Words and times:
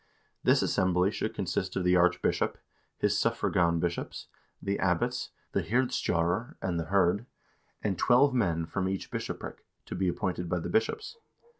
This 0.43 0.63
assembly 0.63 1.11
should 1.11 1.35
consist 1.35 1.75
of 1.75 1.83
the 1.83 1.95
archbishop, 1.95 2.57
his 2.97 3.19
suffragan 3.19 3.77
bishops, 3.79 4.29
the 4.59 4.79
abbots, 4.79 5.29
the 5.51 5.61
hirdstjdrar 5.61 6.55
and 6.59 6.79
the 6.79 6.85
hird, 6.85 7.27
and 7.83 7.99
twelve 7.99 8.33
men 8.33 8.65
from 8.65 8.89
each 8.89 9.11
bishopric, 9.11 9.63
to 9.85 9.93
be 9.93 10.07
appointed 10.07 10.49
by 10.49 10.57
the 10.57 10.69
bishops. 10.69 11.17